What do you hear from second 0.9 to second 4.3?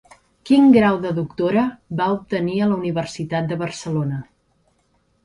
de doctora va obtenir a la Universitat de Barcelona?